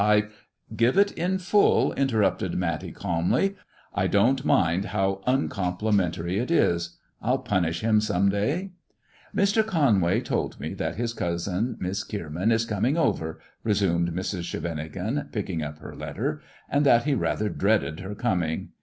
[0.03, 0.29] I"
[0.75, 3.53] "Give it in full," interrupted Matty, calmly.
[3.93, 6.97] "I don't mind how uncomplimentary it is.
[7.21, 8.71] I'll punish him some day."
[9.15, 9.63] "* Mr.
[9.63, 11.77] Conway told me that his cousin.
[11.79, 14.45] Miss Kierman, was coming over,'" resumed Mrs.
[14.45, 18.69] Scheveningen, picking up her letter, "* and that he rather dreaded her coming.